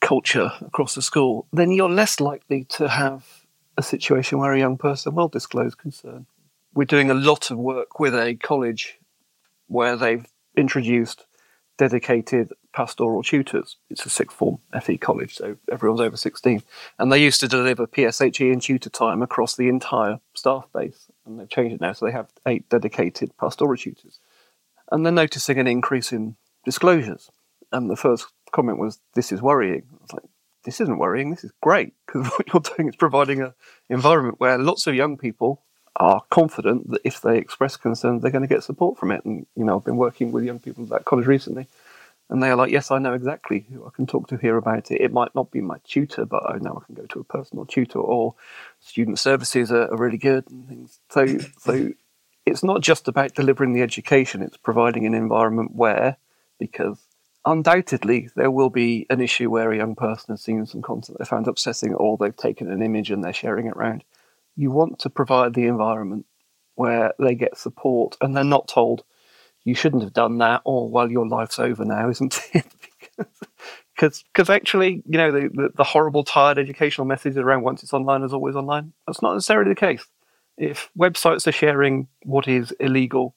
[0.00, 3.45] culture across the school, then you're less likely to have
[3.76, 6.26] a situation where a young person will disclose concern.
[6.74, 8.98] We're doing a lot of work with a college
[9.66, 11.26] where they've introduced
[11.78, 13.76] dedicated pastoral tutors.
[13.90, 16.62] It's a sixth form FE college, so everyone's over 16.
[16.98, 21.06] And they used to deliver PSHE and tutor time across the entire staff base.
[21.24, 24.20] And they've changed it now, so they have eight dedicated pastoral tutors.
[24.90, 27.30] And they're noticing an increase in disclosures.
[27.72, 29.82] And the first comment was, This is worrying.
[29.92, 30.30] I was like,
[30.66, 33.54] This isn't worrying, this is great, because what you're doing is providing an
[33.88, 35.62] environment where lots of young people
[35.94, 39.24] are confident that if they express concern, they're going to get support from it.
[39.24, 41.68] And, you know, I've been working with young people at that college recently,
[42.28, 44.90] and they are like, yes, I know exactly who I can talk to here about
[44.90, 45.00] it.
[45.00, 47.64] It might not be my tutor, but I know I can go to a personal
[47.64, 48.34] tutor, or
[48.80, 50.98] student services are, are really good and things.
[51.10, 51.90] So, so
[52.44, 56.16] it's not just about delivering the education; it's providing an environment where,
[56.58, 56.98] because
[57.46, 61.24] undoubtedly there will be an issue where a young person has seen some content they
[61.24, 64.04] found upsetting, or they've taken an image and they're sharing it around.
[64.56, 66.26] You want to provide the environment
[66.74, 69.04] where they get support and they're not told
[69.64, 72.66] you shouldn't have done that or well your life's over now isn't it?
[73.94, 77.94] Because because actually you know the, the, the horrible tired educational message around once it's
[77.94, 78.92] online is always online.
[79.06, 80.04] That's not necessarily the case.
[80.58, 83.34] If websites are sharing what is illegal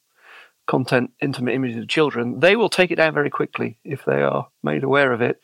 [0.70, 4.48] content intimate images of children they will take it down very quickly if they are
[4.62, 5.42] made aware of it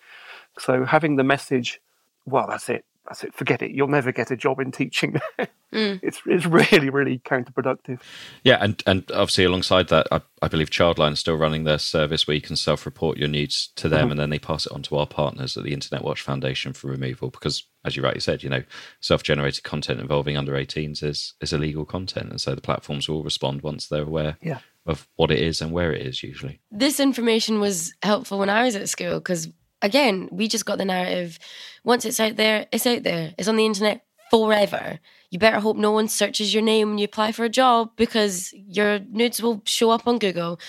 [0.60, 1.82] so having the message
[2.28, 5.20] well that's it that's it forget it you'll never get a job in teaching
[5.74, 6.00] mm.
[6.04, 8.00] it's it's really really counterproductive
[8.44, 12.28] Yeah, and, and obviously alongside that, I, I believe Childline is still running their service
[12.28, 14.12] where you can self-report your needs to them, mm-hmm.
[14.12, 16.88] and then they pass it on to our partners at the Internet Watch Foundation for
[16.88, 17.32] removal.
[17.32, 18.64] Because, as you rightly said, you know,
[19.00, 23.62] self-generated content involving under 18s is is illegal content, and so the platforms will respond
[23.62, 24.60] once they're aware Yeah.
[24.86, 26.22] Of what it is and where it is.
[26.24, 29.50] Usually, this information was helpful when I was at school because,
[29.82, 31.40] again, we just got the narrative
[31.84, 33.34] once it's out there, it's out there.
[33.38, 35.00] It's on the internet forever.
[35.30, 38.54] You better hope no one searches your name when you apply for a job because
[38.54, 40.60] your nudes will show up on Google.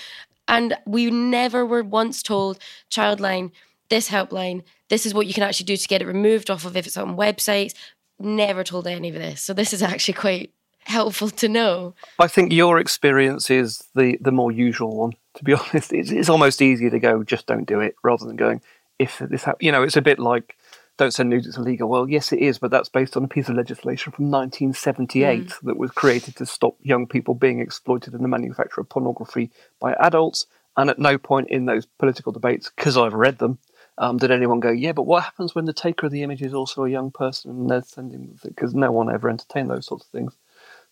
[0.48, 2.58] And we never were once told,
[2.90, 3.50] Childline,
[3.88, 6.76] this helpline, this is what you can actually do to get it removed off of
[6.76, 7.74] if it's on websites.
[8.18, 9.42] Never told any of this.
[9.42, 10.52] So this is actually quite
[10.86, 11.94] helpful to know.
[12.18, 15.12] I think your experience is the, the more usual one.
[15.34, 18.36] To be honest, it's, it's almost easier to go, just don't do it, rather than
[18.36, 18.62] going,
[18.98, 19.64] if this happens.
[19.64, 20.56] You know, it's a bit like,
[20.96, 21.88] don't send nudes, it's illegal.
[21.88, 25.76] Well, yes, it is, but that's based on a piece of legislation from 1978 that
[25.76, 30.46] was created to stop young people being exploited in the manufacture of pornography by adults.
[30.78, 33.58] And at no point in those political debates, because I've read them,
[33.98, 36.52] um, did anyone go, yeah, but what happens when the taker of the image is
[36.52, 40.10] also a young person and they're sending, because no one ever entertained those sorts of
[40.10, 40.36] things.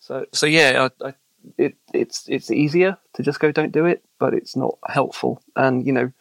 [0.05, 1.15] So, so yeah, I, I,
[1.57, 5.43] it, it's it's easier to just go, don't do it, but it's not helpful.
[5.57, 6.13] And you know,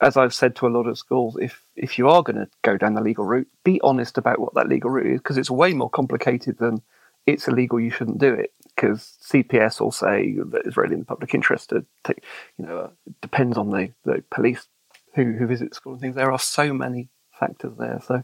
[0.00, 2.78] as, I've said to a lot of schools, if if you are going to go
[2.78, 5.74] down the legal route, be honest about what that legal route is, because it's way
[5.74, 6.80] more complicated than
[7.26, 11.04] it's illegal, you shouldn't do it because CPS will say that it's really in the
[11.04, 12.24] public interest to take,
[12.56, 14.66] you know, uh, it depends on the, the police
[15.14, 16.14] who, who visit school and things.
[16.14, 18.00] There are so many factors there.
[18.06, 18.22] So,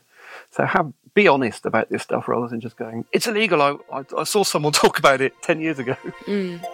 [0.50, 3.62] so have be honest about this stuff rather than just going, it's illegal.
[3.62, 5.96] I, I, I saw someone talk about it 10 years ago.
[6.26, 6.64] Mm.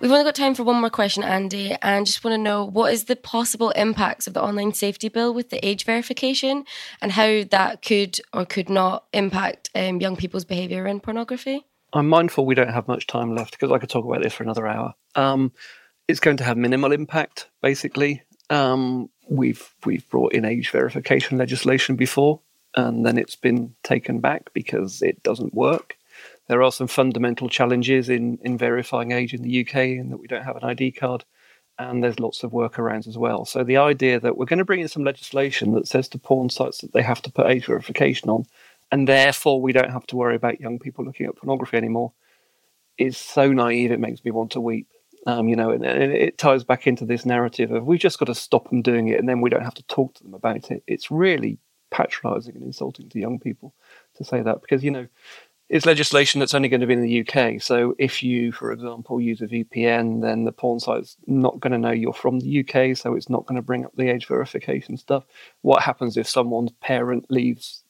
[0.00, 2.92] We've only got time for one more question, Andy, and just want to know what
[2.92, 6.64] is the possible impacts of the online safety bill with the age verification
[7.02, 11.66] and how that could or could not impact um, young people's behaviour in pornography?
[11.92, 14.44] I'm mindful we don't have much time left because I could talk about this for
[14.44, 14.94] another hour.
[15.16, 15.52] Um,
[16.06, 18.22] it's going to have minimal impact, basically.
[18.50, 22.40] Um, we've we've brought in age verification legislation before,
[22.74, 25.96] and then it's been taken back because it doesn't work.
[26.48, 30.26] There are some fundamental challenges in, in verifying age in the UK in that we
[30.26, 31.24] don't have an ID card,
[31.78, 33.44] and there's lots of workarounds as well.
[33.44, 36.48] So the idea that we're going to bring in some legislation that says to porn
[36.48, 38.46] sites that they have to put age verification on,
[38.90, 42.12] and therefore we don't have to worry about young people looking at pornography anymore,
[42.96, 44.88] is so naive it makes me want to weep.
[45.28, 48.28] Um, you know, and, and, it ties back into this narrative of we've just got
[48.28, 50.70] to stop them doing it, and then we don't have to talk to them about
[50.70, 50.82] it.
[50.86, 51.58] It's really
[51.90, 53.74] patronising and insulting to young people
[54.16, 55.06] to say that because you know
[55.68, 57.60] it's legislation that's only going to be in the UK.
[57.60, 61.78] So if you, for example, use a VPN, then the porn site's not going to
[61.78, 64.96] know you're from the UK, so it's not going to bring up the age verification
[64.96, 65.24] stuff.
[65.60, 67.82] What happens if someone's parent leaves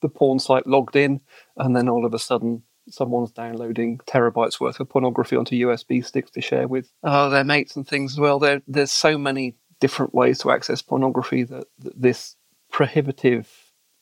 [0.00, 1.20] the porn site logged in,
[1.56, 6.30] and then all of a sudden someone's downloading terabytes worth of pornography onto USB sticks
[6.32, 8.38] to share with uh, their mates and things as well?
[8.38, 12.36] There, there's so many different ways to access pornography that, that this
[12.70, 13.50] prohibitive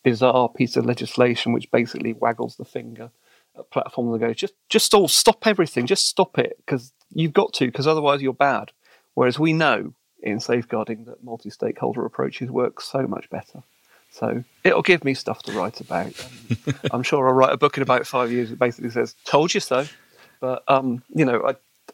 [0.03, 3.11] bizarre piece of legislation which basically waggles the finger
[3.59, 7.53] at platforms and goes, just just all stop everything, just stop it because you've got
[7.55, 8.73] to because otherwise you're bad.
[9.15, 13.63] Whereas we know in safeguarding that multi-stakeholder approaches work so much better.
[14.13, 16.13] So it'll give me stuff to write about.
[16.93, 19.61] I'm sure I'll write a book in about five years that basically says "told you
[19.61, 19.87] so."
[20.41, 21.43] But um, you know,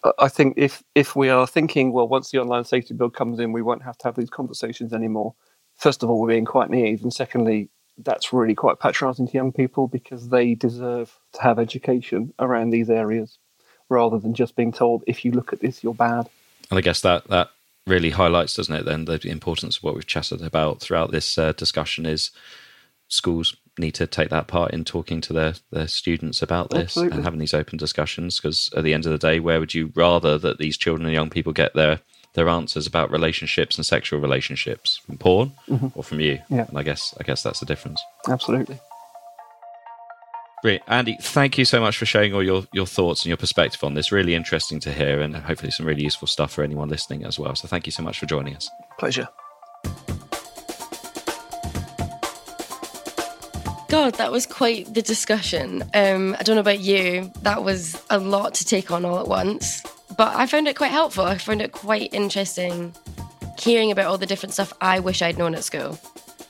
[0.05, 3.39] I I think if if we are thinking, well, once the online safety bill comes
[3.39, 5.35] in, we won't have to have these conversations anymore.
[5.77, 9.53] First of all, we're being quite naive, and secondly, that's really quite patronising to young
[9.53, 13.39] people because they deserve to have education around these areas
[13.89, 16.29] rather than just being told if you look at this you're bad.
[16.71, 17.51] And I guess that that
[17.89, 18.85] really highlights, doesn't it?
[18.85, 22.31] Then the importance of what we've chatted about throughout this uh, discussion is
[23.09, 27.17] schools need to take that part in talking to their their students about this Absolutely.
[27.17, 28.39] and having these open discussions.
[28.39, 31.15] Because at the end of the day, where would you rather that these children and
[31.15, 32.01] young people get their
[32.35, 35.89] their answers about relationships and sexual relationships from porn mm-hmm.
[35.95, 36.39] or from you.
[36.49, 36.67] Yeah.
[36.69, 38.01] And I guess I guess that's the difference.
[38.29, 38.79] Absolutely.
[40.63, 40.83] Great.
[40.89, 43.95] Andy, thank you so much for sharing all your, your thoughts and your perspective on
[43.95, 44.11] this.
[44.11, 47.55] Really interesting to hear and hopefully some really useful stuff for anyone listening as well.
[47.55, 48.69] So thank you so much for joining us.
[48.99, 49.29] Pleasure.
[53.89, 55.83] God, that was quite the discussion.
[55.95, 59.29] Um, I don't know about you, that was a lot to take on all at
[59.29, 59.83] once
[60.19, 61.25] but I found it quite helpful.
[61.25, 62.93] I found it quite interesting
[63.57, 65.99] hearing about all the different stuff I wish I'd known at school.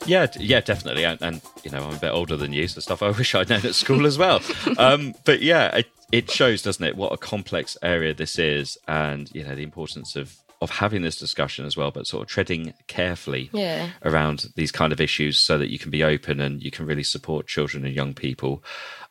[0.06, 1.04] Yeah, yeah, definitely.
[1.04, 3.48] And, and, you know, I'm a bit older than you, so stuff I wish I'd
[3.48, 4.40] known at school as well.
[4.78, 9.30] um, but yeah, it, it shows, doesn't it, what a complex area this is, and
[9.34, 12.74] you know the importance of of having this discussion as well, but sort of treading
[12.88, 13.90] carefully yeah.
[14.04, 17.04] around these kind of issues so that you can be open and you can really
[17.04, 18.62] support children and young people.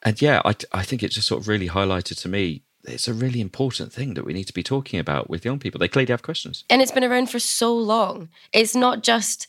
[0.04, 3.14] And yeah, I, I think it just sort of really highlighted to me it's a
[3.14, 5.78] really important thing that we need to be talking about with young people.
[5.78, 6.64] They clearly have questions.
[6.70, 8.30] And it's been around for so long.
[8.54, 9.48] It's not just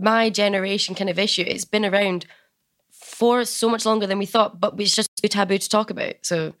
[0.00, 1.44] my generation kind of issue.
[1.46, 2.26] It's been around
[2.92, 6.14] for so much longer than we thought, but it's just too taboo to talk about.
[6.22, 6.54] So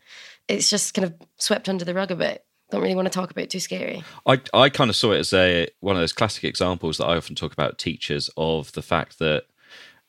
[0.48, 2.44] it's just kind of swept under the rug a bit.
[2.70, 4.04] Don't really want to talk about it, too scary.
[4.26, 7.16] I, I kind of saw it as a one of those classic examples that I
[7.16, 9.44] often talk about teachers of the fact that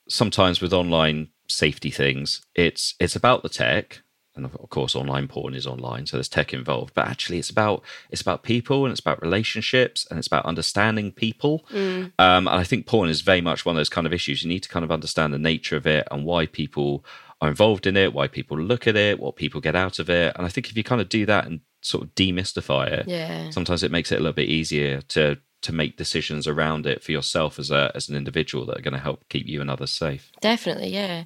[0.09, 4.01] sometimes with online safety things, it's it's about the tech
[4.45, 6.93] and of course online porn is online so there's tech involved.
[6.93, 11.11] But actually it's about it's about people and it's about relationships and it's about understanding
[11.11, 11.65] people.
[11.71, 12.11] Mm.
[12.19, 14.43] um, and i think porn is very much one of those kind of issues.
[14.43, 17.03] You need to kind of understand the nature of it and why people
[17.41, 20.35] are involved in it why people look at it what people get out of it.
[20.35, 23.49] And i think if you kind of do that and sort of demystify it yeah.
[23.51, 27.11] sometimes it makes it a little bit easier to to make decisions around it for
[27.11, 29.91] yourself as a as an individual that are going to help keep you and others
[29.91, 30.31] safe.
[30.41, 31.23] Definitely yeah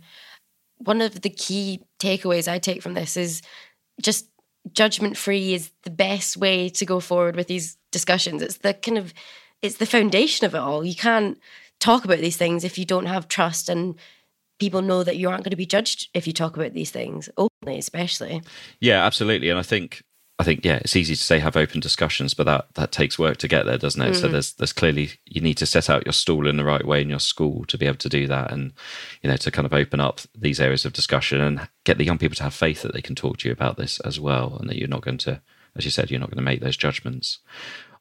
[0.77, 3.41] one of the key takeaways I take from this is
[4.01, 4.27] just
[4.71, 8.41] judgment free is the best way to go forward with these discussions.
[8.41, 9.13] It's the kind of
[9.62, 10.83] it's the foundation of it all.
[10.83, 11.39] You can't
[11.79, 13.95] talk about these things if you don't have trust and
[14.60, 17.29] people know that you aren't going to be judged if you talk about these things
[17.37, 18.41] openly especially.
[18.79, 19.50] Yeah, absolutely.
[19.50, 20.04] And I think
[20.44, 23.37] I think yeah, it's easy to say have open discussions, but that that takes work
[23.37, 24.12] to get there, doesn't it?
[24.12, 24.21] Mm-hmm.
[24.21, 27.02] So there's there's clearly you need to set out your stall in the right way
[27.02, 28.73] in your school to be able to do that, and
[29.21, 32.17] you know to kind of open up these areas of discussion and get the young
[32.17, 34.69] people to have faith that they can talk to you about this as well, and
[34.69, 35.41] that you're not going to,
[35.77, 37.39] as you said, you're not going to make those judgments.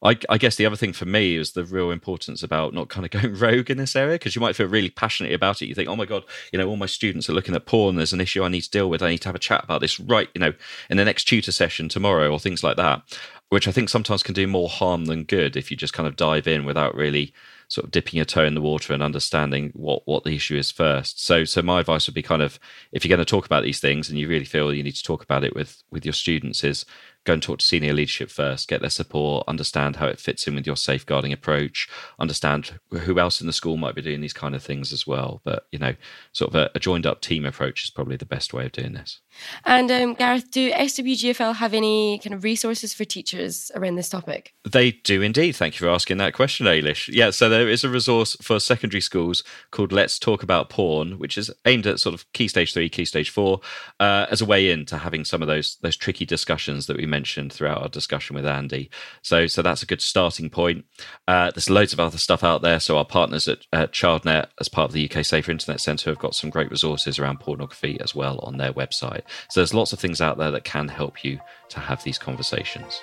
[0.03, 3.05] I, I, guess the other thing for me is the real importance about not kind
[3.05, 5.67] of going rogue in this area because you might feel really passionate about it.
[5.67, 7.97] You think, oh my god, you know, all my students are looking at porn.
[7.97, 9.03] There's an issue I need to deal with.
[9.03, 10.53] I need to have a chat about this right, you know,
[10.91, 13.03] in the next tutor session tomorrow or things like that,
[13.51, 16.17] which I think sometimes can do more harm than good if you just kind of
[16.17, 17.33] dive in without really
[17.73, 20.71] sort of dipping your toe in the water and understanding what what the issue is
[20.71, 21.25] first.
[21.25, 22.59] So so my advice would be kind of
[22.93, 25.03] if you're going to talk about these things and you really feel you need to
[25.03, 26.85] talk about it with with your students is
[27.25, 30.55] go and talk to senior leadership first, get their support, understand how it fits in
[30.55, 34.55] with your safeguarding approach, understand who else in the school might be doing these kind
[34.55, 35.41] of things as well.
[35.45, 35.95] But, you know,
[36.33, 38.93] sort of a, a joined up team approach is probably the best way of doing
[38.93, 39.22] this.
[39.65, 44.55] And um, Gareth, do SWGFL have any kind of resources for teachers around this topic?
[44.69, 45.57] They do indeed.
[45.57, 47.09] Thank you for asking that question, Ailish.
[47.13, 51.37] Yeah, so there is a resource for secondary schools called Let's Talk About Porn, which
[51.37, 53.61] is aimed at sort of key stage three, key stage four,
[54.01, 57.53] uh, as a way into having some of those those tricky discussions that we mentioned
[57.53, 58.91] throughout our discussion with Andy.
[59.23, 60.85] So, so that's a good starting point.
[61.27, 62.81] Uh, there's loads of other stuff out there.
[62.81, 66.19] So, our partners at, at ChildNet, as part of the UK Safer Internet Centre, have
[66.19, 69.22] got some great resources around pornography as well on their website.
[69.49, 73.01] So, there's lots of things out there that can help you to have these conversations.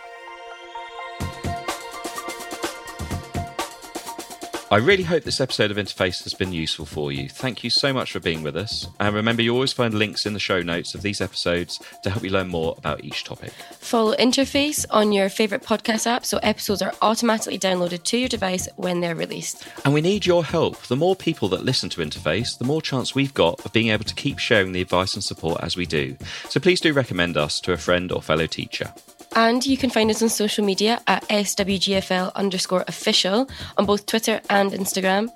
[4.72, 7.28] I really hope this episode of Interface has been useful for you.
[7.28, 8.88] Thank you so much for being with us.
[9.00, 12.24] And remember, you always find links in the show notes of these episodes to help
[12.24, 13.52] you learn more about each topic.
[13.80, 18.70] Follow Interface on your favourite podcast app so episodes are automatically downloaded to your device
[18.76, 19.68] when they're released.
[19.86, 20.80] And we need your help.
[20.84, 24.06] The more people that listen to Interface, the more chance we've got of being able
[24.06, 26.16] to keep sharing the advice and support as we do.
[26.48, 28.94] So please do recommend us to a friend or fellow teacher.
[29.36, 34.42] And you can find us on social media at SWGFL underscore official on both Twitter
[34.50, 35.30] and Instagram.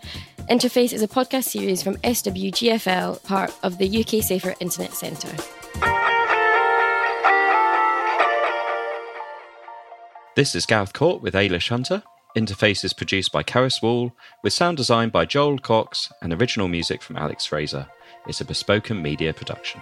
[0.50, 5.36] Interface is a podcast series from SWGFL, part of the UK Safer Internet Centre.
[10.36, 12.02] This is Gareth Cort with Ailish Hunter.
[12.36, 14.12] Interface is produced by Karis Wall,
[14.44, 17.88] with sound design by Joel Cox and original music from Alex Fraser.
[18.28, 19.82] It's a bespoken media production.